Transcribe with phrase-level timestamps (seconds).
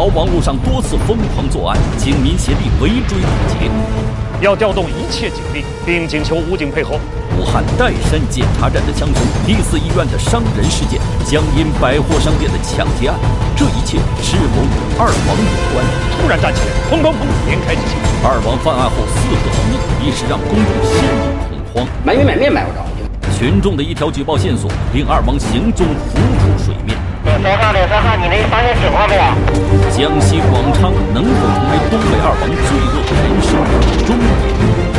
[0.00, 3.70] 逃亡路上多次疯狂作案，警民协力围追堵截，
[4.40, 6.98] 要调动一切警力，并请求武警配合。
[7.36, 13.20] 武汉岱山检查站的枪声，第四医院的伤人事件，江阴百货商店的抢劫案，
[13.54, 15.84] 这一切是否与二王有关？
[16.16, 18.00] 突然站起来，砰砰砰，连开几枪。
[18.24, 21.86] 二王犯案后四处逃命，一时让公众陷入恐慌。
[22.02, 22.86] 买米买面买不着。
[23.36, 26.96] 群众的一条举报线索，令二王行踪浮出水面。
[27.40, 29.22] 李三号，李三号，你那发现情况没有？
[29.96, 33.48] 江西广昌能否成为东北二王罪恶人生
[34.04, 34.44] 终点？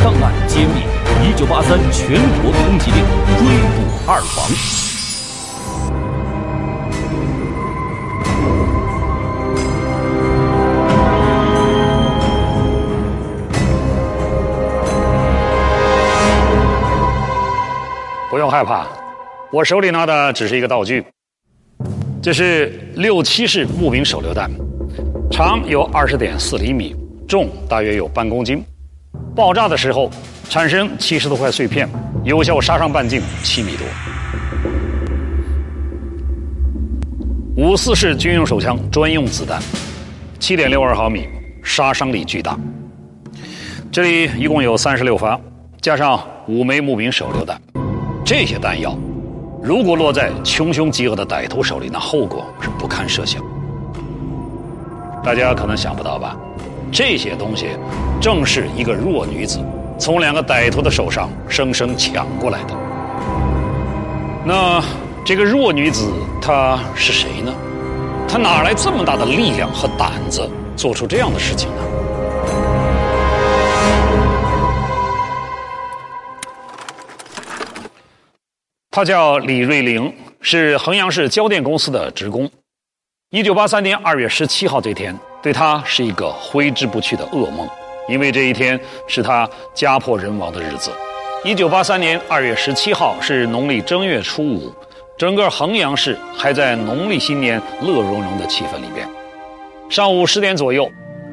[0.02, 0.82] 档案揭秘：
[1.22, 2.98] 一九八三全国通缉令，
[3.38, 4.42] 追捕二王。
[18.28, 18.84] 不用害怕，
[19.52, 21.06] 我手里拿的只是一个道具。
[22.22, 24.48] 这是六七式步兵手榴弹，
[25.28, 26.94] 长有二十点四厘米，
[27.26, 28.62] 重大约有半公斤。
[29.34, 30.08] 爆炸的时候
[30.48, 31.88] 产生七十多块碎片，
[32.22, 33.84] 有效杀伤半径七米多。
[37.56, 39.60] 五四式军用手枪专用子弹，
[40.38, 41.26] 七点六二毫米，
[41.64, 42.56] 杀伤力巨大。
[43.90, 45.40] 这里一共有三十六发，
[45.80, 47.60] 加上五枚步兵手榴弹。
[48.24, 48.96] 这些弹药，
[49.62, 53.40] 如果落在穷凶极恶的歹徒手里，那后果是不堪设想。
[55.22, 56.36] 大家可能想不到吧？
[56.90, 57.68] 这些东西，
[58.20, 59.60] 正是一个弱女子
[60.00, 62.74] 从两个歹徒的手上生生抢过来的。
[64.44, 64.82] 那
[65.24, 67.54] 这个弱女子她是谁呢？
[68.28, 72.01] 她哪来这么大的力量和胆子，做出这样的事情呢？
[78.94, 82.46] 他叫李瑞玲，是衡阳市交电公司的职工。
[83.30, 87.66] 一九八三年二月十七号这天，对他是一个挥之不去的噩梦，
[88.06, 90.90] 因为这一天是他家破人亡的日子。
[91.42, 94.70] 一九八三年二月十七号是农历正月初五，
[95.16, 99.08] 整个衡阳市还在农历新年乐融融的气氛里边。
[99.88, 100.86] 上午十点左右，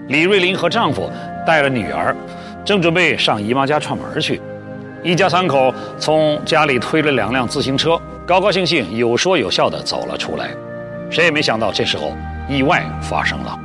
[0.07, 1.11] 李瑞玲和丈夫
[1.45, 2.15] 带了女儿，
[2.63, 4.39] 正准备上姨妈家串门去。
[5.03, 10.49] 一家三口从家里推了两辆自行车，高高兴兴、有说有笑地走了出来。
[11.09, 12.13] 谁也没想到，这时候
[12.49, 13.57] 意外发生了。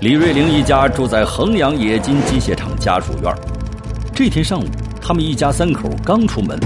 [0.00, 3.34] 李瑞玲一家住在衡阳冶金机械厂家属院。
[4.14, 4.64] 这天上午，
[5.00, 6.58] 他们一家三口刚出门，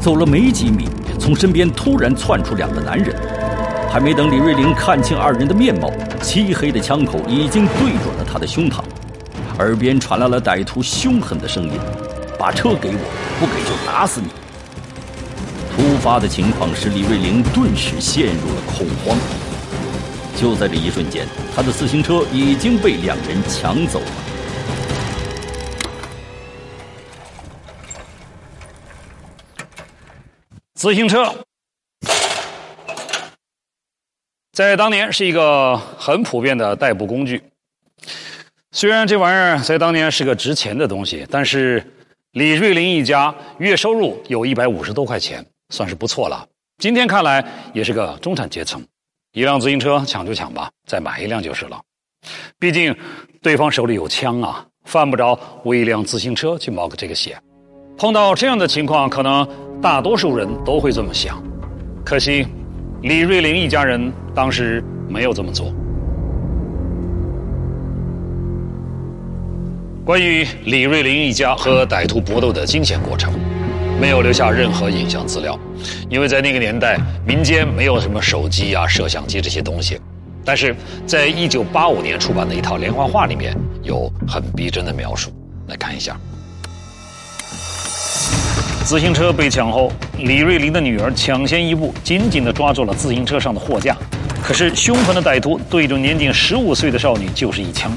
[0.00, 3.14] 走了没几米，从身边突然窜出两个男人。
[3.92, 5.90] 还没等李瑞玲看清二人的面貌，
[6.22, 8.84] 漆黑的枪口已经对准了他的胸膛，
[9.58, 11.72] 耳边传来了歹徒凶狠的声音
[12.38, 13.00] ：“把车给我，
[13.40, 14.28] 不给就打死你！”
[15.74, 19.18] 突发的情况使李瑞玲顿时陷入了恐慌。
[20.36, 24.06] 就在这一瞬间，他的自行车已经被两人抢走了。
[30.74, 31.34] 自行车。
[34.52, 37.40] 在当年是一个很普遍的代步工具。
[38.72, 41.84] 虽然这玩意儿在当年是个值钱的东西，但是
[42.32, 46.46] 李瑞林一家月收入有一百五十多块钱，算是不错了。
[46.78, 48.84] 今天看来也是个中产阶层。
[49.32, 51.80] 一辆自行车抢就抢吧，再买一辆就是了。
[52.58, 52.94] 毕竟
[53.40, 57.40] 对方手里有枪啊，犯不着为一辆自行车去冒个这个险。
[57.96, 59.48] 碰到这样的情况，可能
[59.80, 61.40] 大多数人都会这么想。
[62.04, 62.44] 可惜。
[63.02, 65.72] 李瑞林一家人当时没有这么做。
[70.04, 73.32] 关于李瑞林一家和歹徒搏斗的惊险过程，
[73.98, 75.58] 没有留下任何影像资料，
[76.10, 79.98] 因为在那个年代，民间没有什么手机啊、摄像机这些东西。
[80.44, 80.76] 但是
[81.06, 85.30] 在一九八五年出版的一套连环画里面有很逼真的描述，
[85.68, 86.18] 来看一下。
[88.84, 93.96] 自行车被抢后，李瑞林的女儿抢先一步，紧紧地抓住了自行车上的货架。
[94.42, 97.92] 可是凶狠的歹徒对着年仅十五岁的少女就是一枪。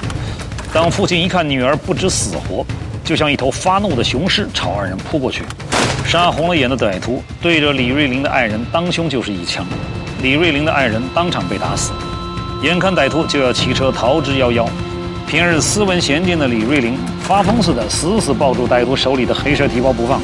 [0.72, 2.64] 当父亲一看女儿不知死活，
[3.04, 5.44] 就像一头发怒的雄狮朝二人扑过去。
[6.06, 9.66] 杀红了眼的歹徒对着李瑞林的爱人当胸就是一枪，
[10.22, 11.92] 李瑞林的爱人当场被打死。
[12.62, 14.68] 眼看歹徒就要骑车逃之夭夭，
[15.28, 20.22] 平日斯文娴静的李瑞林发疯似的死死抱住歹徒手里的黑色提包不放。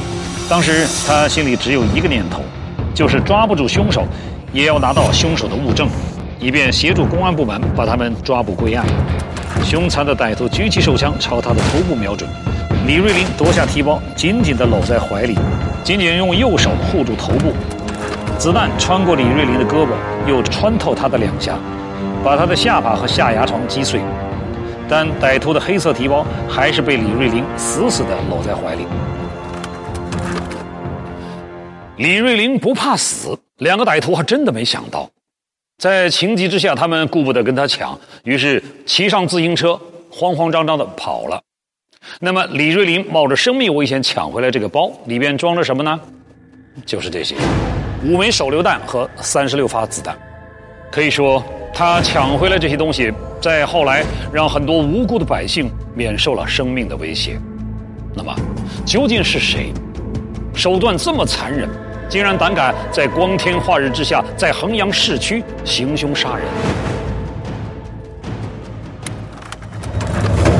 [0.50, 2.42] 当时他心里只有一个念头，
[2.92, 4.02] 就是抓不住凶手，
[4.52, 5.88] 也要拿到凶手的物证，
[6.40, 8.84] 以便协助公安部门把他们抓捕归案。
[9.62, 12.28] 凶残的歹徒举起手枪朝他的头部瞄准，
[12.84, 15.38] 李瑞林夺下提包，紧紧地搂在怀里，
[15.84, 17.52] 仅仅用右手护住头部，
[18.36, 19.90] 子弹穿过李瑞林的胳膊，
[20.26, 21.54] 又穿透他的两颊，
[22.24, 24.00] 把他的下巴和下牙床击碎。
[24.88, 28.84] 但歹徒的黑色提包还是被李瑞林死死地搂在怀里。
[32.00, 35.10] 李瑞林不怕死，两个歹徒还真的没想到，
[35.76, 39.78] 在情急之下，他们顾不得跟他抢，于是骑上自行车，
[40.10, 41.38] 慌慌张张地跑了。
[42.18, 46.00] 那么，李瑞林冒着生命危险抢回来这个包，里边装着什么呢？
[46.86, 47.34] 就是这些：
[48.02, 50.18] 五枚手榴弹和三十六发子弹。
[50.90, 51.44] 可以说，
[51.74, 53.12] 他抢回来这些东西。
[53.42, 54.02] 在后来，
[54.32, 57.38] 让很多无辜的百姓免受了生命的威胁。
[58.14, 58.34] 那么，
[58.86, 59.70] 究竟是谁
[60.54, 61.68] 手段这么残忍，
[62.10, 66.44] 竟然胆敢在光天化日之下，在衡阳市区行凶杀人？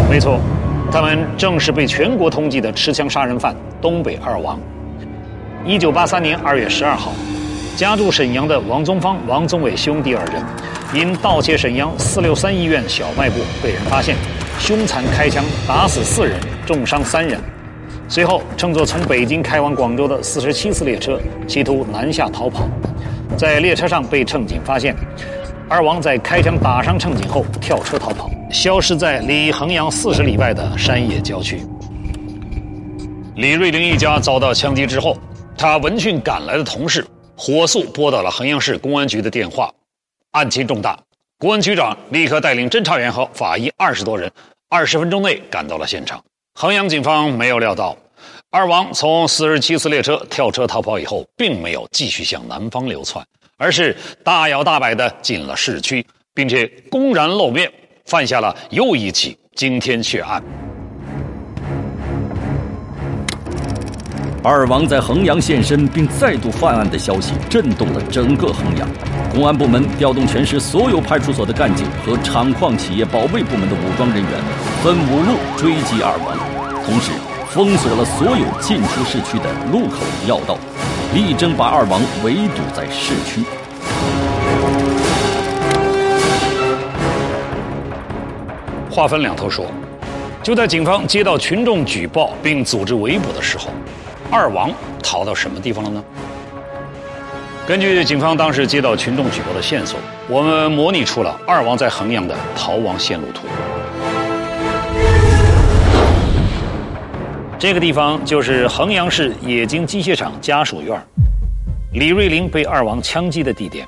[0.09, 0.39] 没错，
[0.93, 3.53] 他们正是被全国通缉的持枪杀人犯
[3.83, 4.57] 东北二王。
[5.65, 7.13] 一九八三年二月十二号，
[7.77, 10.41] 家住沈阳的王宗芳、王宗伟兄弟二人。
[10.93, 14.15] 因盗窃沈阳四六三医院小卖部被人发现，
[14.61, 17.41] 凶残开枪打死四人，重伤三人。
[18.11, 21.17] 随后乘坐从北京开往广州的四十七次列车，
[21.47, 22.69] 企图南下逃跑。
[23.39, 24.97] 在列车上被乘警发现，
[25.69, 31.63] 二王在开枪打伤乘警后跳车逃跑，消失在离衡阳四十里外的山野郊区。
[33.37, 35.17] 李瑞林一家遭到枪击之后，
[35.57, 37.07] 他闻讯赶来的同事
[37.37, 39.73] 火速拨打了衡阳市公安局的电话。
[40.33, 40.99] 案情重大，
[41.39, 44.29] 公安局长立刻带领侦查员和法医二十多人，
[44.69, 46.21] 二十分钟内赶到了现场。
[46.55, 47.97] 衡阳警方没有料到，
[48.51, 53.25] 二王从四十七次列车跳车逃跑以后，并没有继续向南方流窜，
[53.57, 56.05] 而是大摇大摆地进了市区，
[56.35, 57.73] 并且公然露面，
[58.05, 60.43] 犯下了又一起惊天血案。
[64.43, 68.89] 二王在衡阳现身并再度犯案的消息震动了整个衡阳，
[69.35, 74.31] 公安部门调动全市所有派出所的干警和厂矿企业保卫部门的武装人员，
[74.83, 76.39] 分五路追击二王，
[76.87, 77.13] 同时
[77.51, 80.57] 封锁了所有进出市区的路口要道，
[81.15, 83.45] 力争把二王围堵在市区。
[88.91, 89.67] 话分两头说，
[90.43, 93.67] 就在警方接到群众举报并组织围捕的时候。
[94.33, 94.73] 二王
[95.03, 96.05] 逃到什么地方了呢？
[97.67, 99.99] 根据警方当时接到群众举报的线索，
[100.29, 103.47] 我们模拟出了二王在衡阳的逃亡线路图。
[107.59, 111.01] 这个地方就是衡阳市冶金机械厂家属院，
[111.93, 113.85] 李瑞林被二王枪击的地点。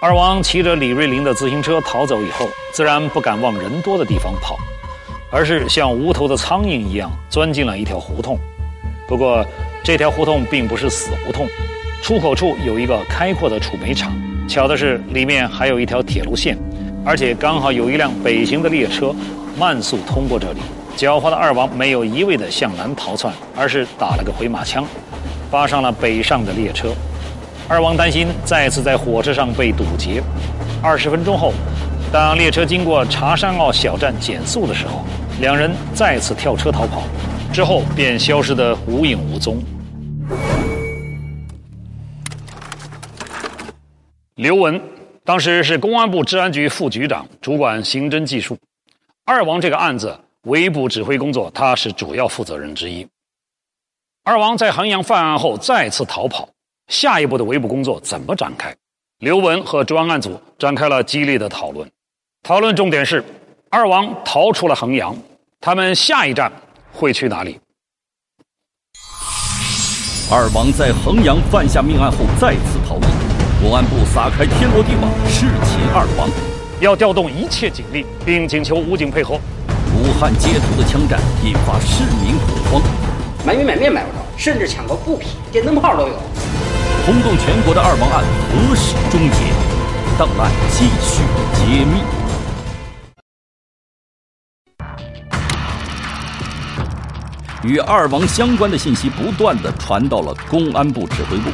[0.00, 4.58] 二王骑着李瑞林的自行车逃走以后，自然不敢往人多的地方跑，
[5.30, 8.36] 而是像无头的苍蝇一样钻进了一条胡同。
[9.12, 9.44] 不过，
[9.84, 11.46] 这条胡同并不是死胡同，
[12.00, 14.10] 出口处有一个开阔的储煤厂。
[14.48, 16.56] 巧的是，里面还有一条铁路线，
[17.04, 19.14] 而且刚好有一辆北行的列车
[19.58, 20.60] 慢速通过这里。
[20.96, 24.82] 狡猾的二王没有一味地向南逃窜，而是打了个回马枪，
[25.50, 26.88] 发上了北上的列车。
[27.68, 30.22] 二王担心再次在火车上被堵截。
[30.82, 31.52] 二十分钟后，
[32.10, 35.04] 当列车经过茶山坳小站减速的时候，
[35.38, 37.02] 两人再次跳车逃跑。
[37.52, 39.62] 之后便消失得无影无踪。
[44.36, 44.80] 刘文
[45.22, 48.56] 当时是公安部治安局副局长，主管刑侦技术。
[49.24, 53.06] 二王这个案子围捕指挥工作，他是主要负责人之一。
[54.24, 56.48] 二王在衡阳犯案后再次逃跑，
[56.88, 58.74] 下一步的围捕工作怎么展开？
[59.18, 61.88] 刘文和专案组展开了激烈的讨论。
[62.42, 63.22] 讨论重点是：
[63.70, 65.14] 二王逃出了衡阳，
[65.60, 66.50] 他们下一站。
[66.92, 67.58] 会去哪里？
[70.30, 73.02] 二王在衡阳犯下命案后再次逃逸，
[73.60, 76.28] 公安部撒开天罗地网视擒二王，
[76.80, 79.38] 要调动一切警力，并请求武警配合。
[79.94, 82.82] 武汉街头的枪战引发市民恐慌，
[83.44, 86.14] 买米买面买不着，甚至抢个布匹、电灯泡都有。
[87.04, 89.52] 轰动全国的二王案何时终结？
[90.18, 91.22] 档案继续
[91.54, 92.21] 揭秘。
[97.64, 101.50] 与二王相关的信息不断的传到了公安部指挥部，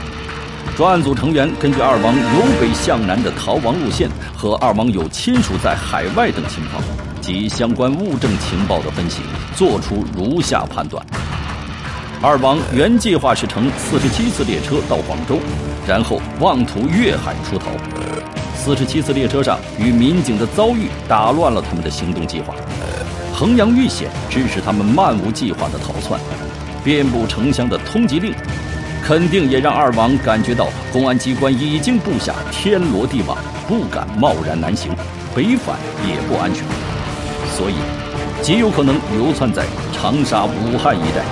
[0.75, 6.83] 专案组成员根据二王由北向南的逃亡路线和二王有亲属在海外等情况
[7.21, 9.21] 及相关物证情报的分析，
[9.55, 11.05] 作出如下判断：
[12.23, 15.39] 二王原计划是乘四十七次列车到广州，
[15.87, 17.67] 然后妄图越海出逃。
[18.57, 22.55] 四十七次列车上与民警的遭遇打乱了他们的行动计划。
[23.39, 26.21] 衡阳遇险，致使他们漫无计划的逃窜。
[26.83, 28.35] 遍布城乡的通缉令
[29.01, 34.91] 肯定也让二王感觉到公安机关已经布下天罗地网，不敢贸然南行，
[35.37, 36.65] 北返也不安全，
[37.57, 37.75] 所以
[38.43, 41.23] 极有可能流窜在长沙、武汉一带。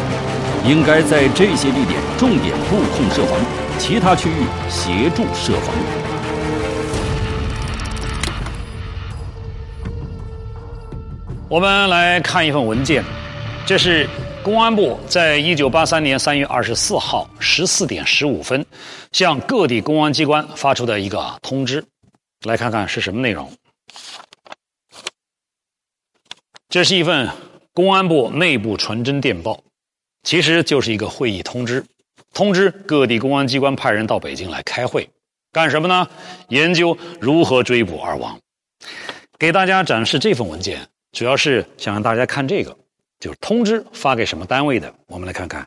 [0.64, 3.36] 应该在这些地点重点布控设防，
[3.80, 6.05] 其他区域协助设防。
[11.48, 13.04] 我们来看一份文件，
[13.64, 14.08] 这是
[14.42, 18.66] 公安部在一九八三年三月二十四号十四点十五分
[19.12, 21.84] 向各地公安机关发出的一个通知。
[22.44, 23.52] 来看看是什么内容。
[26.68, 27.30] 这是一份
[27.72, 29.62] 公安部内部传真电报。
[30.24, 31.84] 其实就是一个会议通知，
[32.34, 35.08] 通知各地公安机关派人到北京来开会，
[35.52, 36.08] 干什么呢？
[36.48, 38.36] 研究如何追捕二王。
[39.38, 42.76] 给大家展示这份文件，主要是想让大家看这个，
[43.18, 44.94] 就是通知发给什么单位的。
[45.06, 45.66] 我们来看看，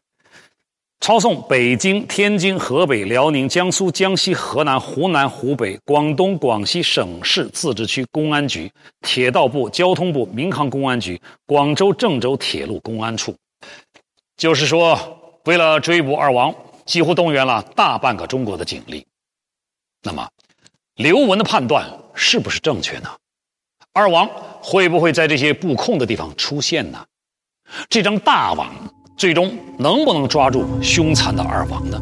[1.00, 13.36] 抄送北京、天津、河北、辽宁、江苏、江西、河南、湖南、湖北、广东、广西省市自治区公安局、铁道部、交通部、民航公安局、广州、郑州铁路公安处。
[14.38, 16.53] 就是说，为了追捕二王，
[16.86, 19.05] 几乎动员了大半个中国的警力。
[20.03, 20.29] 那么，
[20.96, 23.10] 刘文的判断是不是正确呢？
[24.00, 24.29] 二王
[24.62, 26.98] 会不会在这些布控的地方出现呢？
[27.89, 28.70] 这张大网
[29.18, 32.01] 最终能不能抓住凶残的二王呢？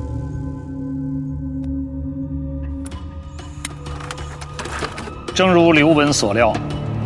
[5.34, 6.54] 正如刘文所料，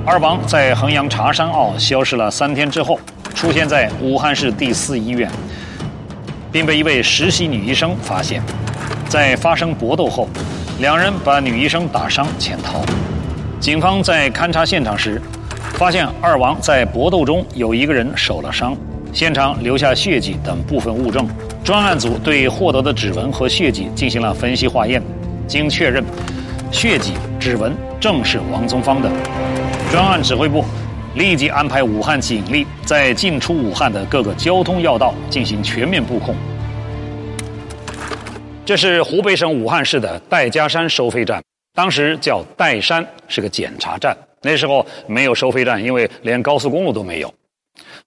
[0.06, 3.00] 二王在衡阳茶山坳消失了三天之后。
[3.34, 5.32] 出现在武汉市第四医院，
[6.52, 8.44] 并被一位实习女医生发现。
[9.08, 10.28] 在发生搏斗后，
[10.80, 12.84] 两人把女医生打伤潜逃。
[13.62, 15.22] 警方在勘查现场时，
[15.76, 18.76] 发现二王在搏斗中有一个人受了伤，
[19.14, 21.30] 现场留下血迹等部分物证。
[21.64, 25.00] 专案组对获得的指纹和血迹进行了分析化验，
[25.46, 26.04] 经确认，
[26.72, 29.08] 血迹、指纹正是王宗芳的。
[29.92, 30.66] 专案指挥部。
[31.14, 36.34] 立即安排武汉警力在进出武汉的各个交通要道进行全面布控。
[38.64, 44.16] 这是湖北省武汉市的戴家山收费站，当时叫岱山，是个检查站。
[44.42, 47.34] 那时候没有收费站，因为连高速公路都没有。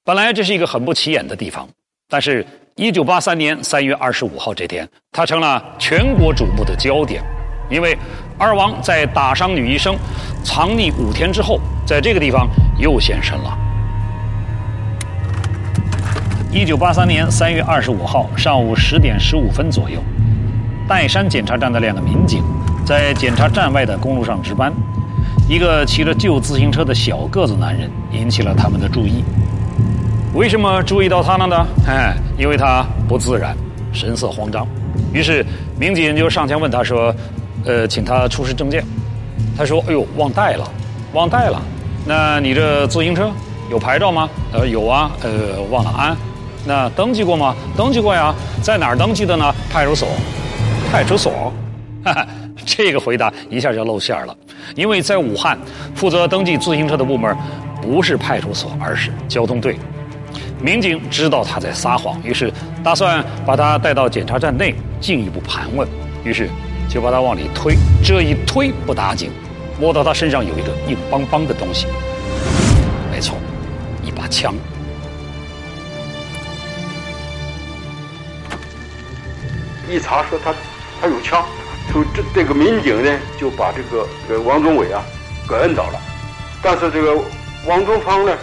[0.03, 1.69] 本来这是一个很不起眼的地方，
[2.09, 2.45] 但是
[2.77, 7.23] 1983年3月25号这天，它成了全国瞩目的焦点，
[7.71, 7.97] 因为
[8.39, 9.97] 二王在打伤女医生、
[10.45, 12.49] 藏匿五天之后，在这个地方。
[12.77, 13.57] 又现身了。
[16.51, 20.03] 一九八三年三月二十五号上午十点十五分左右，
[20.89, 22.43] 岱山检查站的两个民警
[22.85, 24.73] 在检查站外的公路上值班。
[25.49, 29.23] 一个骑着旧自行车的小个子男人引起了他们的注意。
[30.33, 31.67] 为什么注意到他了呢？
[31.87, 33.57] 哎，因为他不自然，
[33.93, 34.67] 神色慌张。
[35.13, 35.45] 于是
[35.79, 37.15] 民警就上前问他说
[37.65, 38.83] ：“呃，请他出示证件。”
[39.57, 40.69] 他说：“哎呦，忘带了，
[41.13, 41.61] 忘带了。”
[42.07, 43.31] 那你这自行车
[43.71, 44.29] 有牌照吗？
[44.53, 46.17] 呃，有啊，呃，忘了安。
[46.67, 47.55] 那登记过吗？
[47.77, 49.55] 登记过呀，在哪儿登记的呢？
[49.71, 50.09] 派出所。
[50.91, 51.53] 派出所？
[52.05, 52.27] 哈哈，
[52.65, 54.37] 这个回答一下就露馅了。
[54.77, 55.59] 因为在武汉，
[55.95, 57.37] 负责登记自行车的部门
[57.83, 59.77] 不是派出所，而是交通队。
[60.61, 65.87] 民警知道他在撒谎，于是打算把他带到检查站内进一步盘问，
[66.25, 66.49] 于是
[66.89, 67.77] 就把他往里推。
[68.03, 69.31] 这一推不打紧。
[69.77, 71.89] 摸到他身上有一个硬邦邦的东西，
[73.11, 73.37] 没错，
[74.05, 74.55] 一把枪。
[79.91, 80.55] 一查说他
[81.01, 81.45] 他有枪，
[81.93, 85.03] 说这这个民警呢就把这个这个王忠伟啊
[85.49, 86.01] 给摁倒了，
[86.63, 87.15] 但是这个
[87.67, 88.37] 王忠芳呢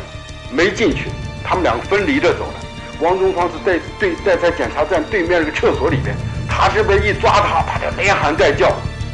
[0.51, 1.09] 没进去，
[1.43, 2.53] 他们两个分离着走了。
[2.99, 6.15] 王忠芳是在对在在检查站对面那个厕所里边，
[6.47, 8.71] 他这边一抓他，他就连喊带叫，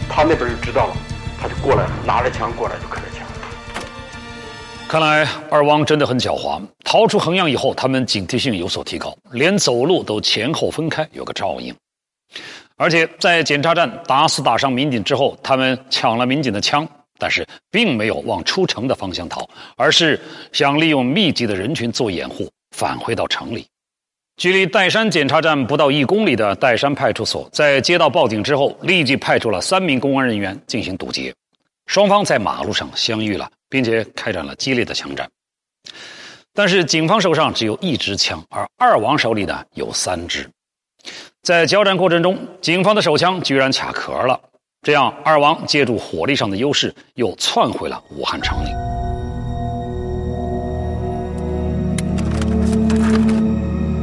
[0.09, 0.97] 他那边就知道了。
[1.39, 3.25] 他就过来，拿着枪过来就开着枪。
[4.87, 6.61] 看来二王真的很狡猾。
[6.83, 11.75] 逃出衡阳以后，他们警惕性有所提高，连走路都前后分开，有个照应。
[12.77, 20.19] 而且在检查站打死打伤民警之后，他们抢了民警的枪，但是并没有往出城的方向逃，而是
[20.51, 23.65] 想利用密集的人群做掩护，返回到城里。
[24.37, 31.33] 距离岱山检查站不到一公里的岱山派出所，在接到报警之后，立即派出了三名公安人员进行堵截。
[31.87, 35.27] 双方在马路上相遇了，并且开展了激烈的枪战。
[36.53, 40.47] 但是警方手上只有一支枪，而二王手里呢有三支。
[41.47, 44.37] 在交战过程中，警方的手枪居然卡壳了，
[44.81, 48.67] 这样二王借助火力上的优势，又窜回了武汉城里。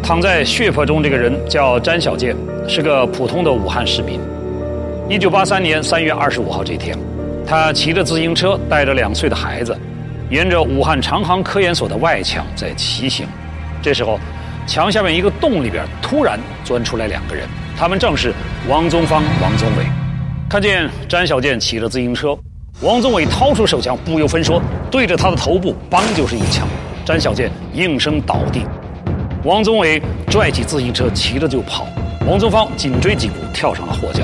[0.03, 2.35] 躺在血泊中这个人叫詹小健，
[2.67, 4.19] 是个普通的武汉市民。
[5.11, 6.99] 一九八三年三月二十五号这天，
[7.47, 9.77] 他骑着自行车，带着两岁的孩子，
[10.31, 13.27] 沿着武汉长航科研所的外墙在骑行。
[13.83, 14.19] 这时候，
[14.67, 18.33] 墙下面一个洞里边突然钻出来两个人，他们正是
[18.69, 19.85] 王宗芳、王宗伟。
[20.49, 22.37] 看见詹小健骑着自行车，
[22.81, 26.67] 王宗伟掏出手枪，不由分说对着他的头部“梆”就是一枪，
[27.05, 28.65] 詹小健应声倒地。
[29.45, 31.87] 王宗伟拽起自行车，骑着就跑。
[32.27, 34.23] 王宗芳紧追几步，跳上了货架，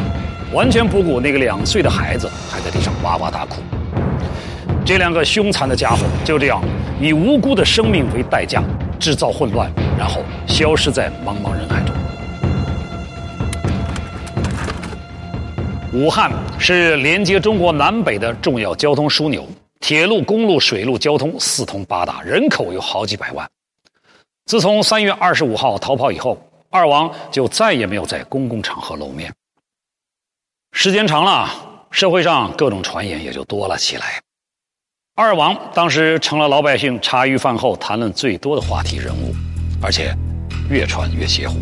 [0.54, 3.60] 完全不顾那个两岁的孩子还在地上哇哇大哭。
[4.86, 6.62] 这两个凶残的家伙就这样
[6.98, 8.62] 以无辜的生命为代价，
[8.98, 9.70] 制造混乱，
[10.00, 11.94] 然后消失在茫茫人海中。
[15.92, 19.46] 武汉是连接中国南北的重要交通枢纽，
[19.78, 23.46] 铁路、公路、水路交通四通八达，人口有好几百万。
[24.46, 29.30] 自从三月二十五号逃跑以后，二王就再也没有在公共场合露面。
[30.72, 31.50] 时间长了，
[31.90, 34.22] 社会上各种传言也就多了起来。
[35.14, 39.34] 二王当时成了老百姓茶余饭后谈论最多的话题人物，
[39.80, 40.14] 而且
[40.68, 41.56] 越传越邪乎。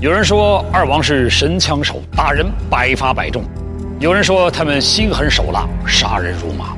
[0.00, 3.42] 有人说二王是神枪手，打人百发百中；
[3.98, 6.76] 有人说他们心狠手辣，杀人如麻。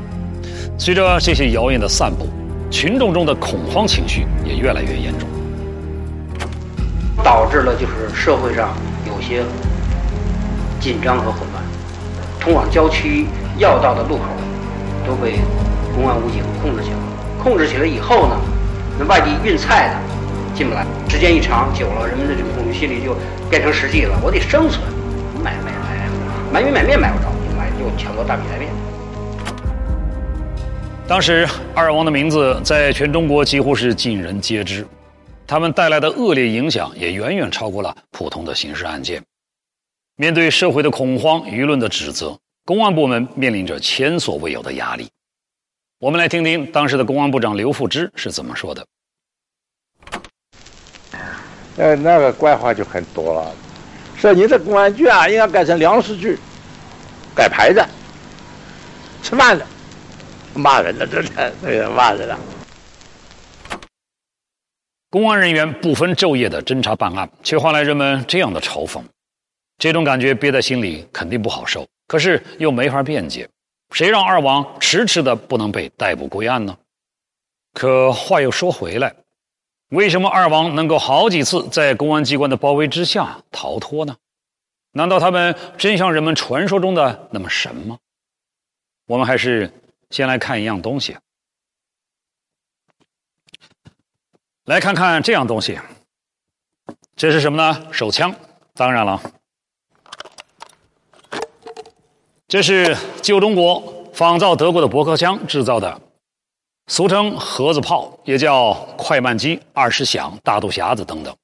[0.76, 2.28] 随着这些谣言的散布，
[2.70, 5.28] 群众中的恐慌情绪也越来越严重。
[7.22, 8.70] 导致了就是社会上
[9.06, 9.44] 有些
[10.80, 11.62] 紧张和混乱，
[12.40, 13.26] 通往郊区
[13.58, 14.24] 要道的路口
[15.06, 15.38] 都被
[15.94, 16.96] 公安武警控制起来。
[17.40, 18.36] 控制起来以后呢，
[18.98, 19.94] 那外地运菜的
[20.62, 23.16] 进不来，时间一长久了，人们的这个恐惧心理就
[23.50, 24.16] 变成实际了。
[24.22, 24.80] 我得生存，
[25.42, 26.08] 买买买
[26.52, 28.70] 买米买面买不着，买就抢夺大米来面。
[31.08, 34.86] 当时二王的名字在全中国几乎是尽人皆知。
[35.48, 39.20] 他们带来的恶劣影响也远远超过了普通的刑事案件。
[40.14, 45.08] 面对社会的恐慌、舆论的指责，公安部门面临着前所未有的压力。
[45.98, 48.86] 我们来听听当时的公安部长刘富之是怎么说的。
[51.82, 53.52] 呃，那个怪话就很多了，
[54.16, 56.38] 说你这公安局啊，应该改成粮食局，
[57.34, 57.84] 改牌子，
[59.20, 59.66] 吃饭的，
[60.54, 62.38] 骂人的，真的，那个骂人了。
[65.10, 69.02] 公安人员不分昼夜的侦查办案，却换来人们这样的嘲讽，
[69.76, 71.84] 这种感觉憋在心里肯定不好受。
[72.06, 73.48] 可是又没法辩解，
[73.90, 76.78] 谁让二王迟迟的不能被逮捕归案呢？
[77.74, 79.12] 可话又说回来，
[79.92, 84.16] 为什么二王能够好几次在公安机关的包围之下逃脱呢？
[84.92, 87.98] 难道他们真像人们传说中的那么神吗？
[89.06, 89.70] 我们还是
[90.08, 91.18] 先来看一样东西。
[94.64, 95.78] 来看看这样东西，
[97.14, 97.92] 这是什么呢？
[97.92, 98.34] 手枪。
[98.74, 99.20] 当然了，
[102.48, 106.00] 这是旧中国仿造德国的驳壳枪制造的，
[106.92, 111.34] 俗称盒子炮，也叫快慢机、二十响、大肚匣子等等。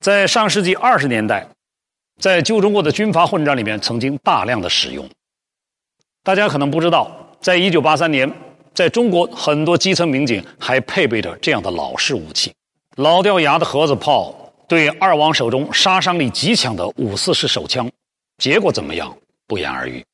[0.00, 1.46] 在上世纪二十年代，
[2.20, 5.08] 在旧中国的军阀混战里面，曾经大量的使用。
[6.24, 7.08] 大家可能不知道，
[7.40, 8.28] 在一九八三年。
[8.74, 12.52] 在中国，很多基层民警还配备着这样的老式武器，
[12.96, 17.88] 老掉牙的盒子炮对二王手中杀伤力极强的五四式手枪，
[18.38, 19.16] 结果怎么样？
[19.46, 20.04] 不言而喻。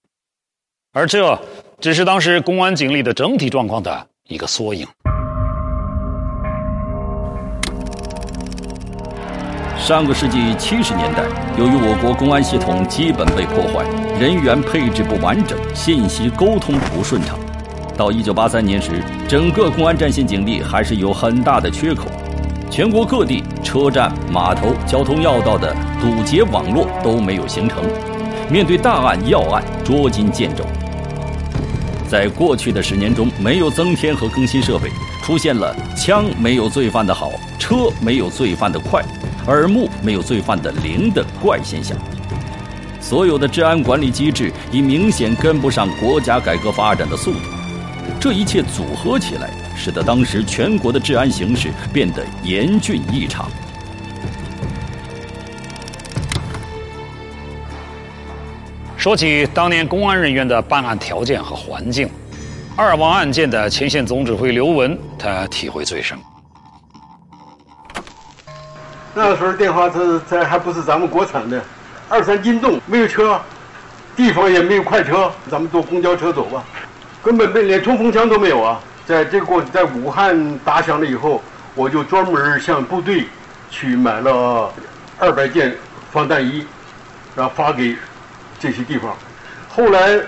[0.95, 1.37] 而这
[1.81, 4.87] 只是当时公安警力的整体状况的一个缩影。
[9.77, 11.25] 上个世纪七十年代，
[11.59, 13.85] 由于我国公安系统基本被破坏，
[14.21, 17.37] 人员配置不完整，信息沟通不顺畅。
[17.97, 22.07] 到一九八三年时，整个公安战线警力还是有很大的缺口，
[22.71, 27.83] 全国各地车站、码头、交通要道的堵截网络都没有形成。
[28.49, 30.65] 面对大案要案，捉襟见肘。
[32.15, 34.89] 在过去的十年中，没有增添和更新设备，
[35.25, 39.03] 出现了枪没有罪犯的好，车没有罪犯的快，
[39.49, 41.99] 耳目没有罪犯的灵的怪现象。
[43.01, 47.41] 所有的治安管理机制已明显跟不上国家改革发展的速度。
[48.21, 53.51] 这一切组合起来，使得当时全国的治安形势变得严峻异常。
[59.05, 62.09] 说起当年公安人员的办案条件和环境，
[62.75, 66.17] 二王案件的前线总指挥刘文，他体会最深。
[69.13, 71.63] 那时候电话车这还不是咱们国产的，
[72.09, 73.39] 二三斤重，没有车，
[74.17, 76.65] 地方也没有快车，咱们坐公交车走吧。
[77.23, 78.81] 根本没连冲锋枪都没有啊！
[79.05, 81.43] 在这个过程，在武汉打响了以后，
[81.75, 83.27] 我就专门向部队
[83.71, 84.73] 去买了
[85.19, 85.75] 二百件
[86.11, 86.65] 防弹衣，
[87.37, 87.95] 然后发给
[88.65, 89.15] 这些地方。
[89.69, 90.19] 后来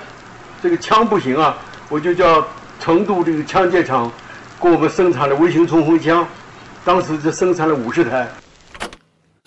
[0.63, 1.57] 这个枪不行啊，
[1.89, 2.47] 我就叫
[2.79, 4.13] 成都这个枪械厂
[4.61, 6.29] 给我们生产了微型冲锋枪，
[6.85, 8.29] 当时就生产了五十台。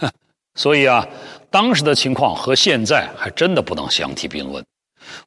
[0.56, 1.08] 所以啊，
[1.52, 4.65] 当时的情况和现在还真的不能相提并论。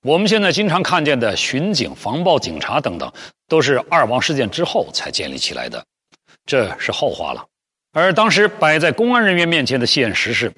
[0.03, 3.13] 我们现在经常看见的巡警、防暴警察等等，
[3.47, 5.85] 都是二王事件之后才建立起来的，
[6.45, 7.45] 这是后话了。
[7.93, 10.53] 而当时摆在公安人员面前的现实是，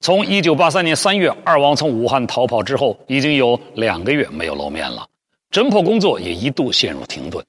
[0.00, 5.06] 从1983年3月二王从武汉逃跑之后，已经有两个月没有露面了，
[5.50, 7.44] 侦破工作也一度陷入停顿。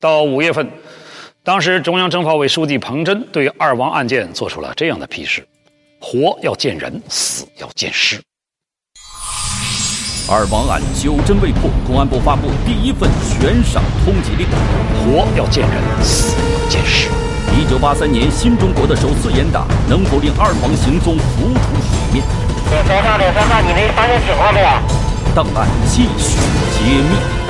[0.00, 0.70] 到五月份，
[1.42, 5.46] 当时中央政法委书记彭真对二王案件做出了这样的批示：
[6.00, 8.22] 活要见人，死要见尸。
[10.26, 14.46] 二王案九侦未破，公安部发布第一份悬赏通缉令：
[15.04, 17.23] 活要见人，死要见尸。
[17.64, 22.22] 一九八三年新中国的首次严打，能否令二皇行踪浮出水面？
[22.70, 24.66] 老三大，老三大，你那发现情况没有？
[25.34, 26.36] 档案继续
[26.74, 27.43] 揭秘。